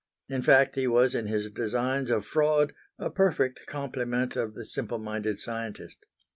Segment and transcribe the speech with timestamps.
[0.27, 4.97] In fact he was in his designs of fraud a perfect complement of the simple
[4.97, 6.07] minded scientist.